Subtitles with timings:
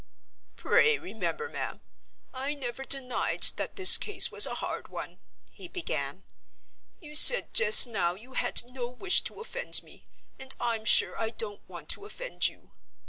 [0.55, 1.79] "Pray remember, ma'am,
[2.33, 5.19] I never denied that this case was a hard one,"
[5.51, 6.23] he began.
[6.99, 11.61] "You said just now you had no wish to offend me—and I'm sure I don't
[11.69, 12.71] want to offend you.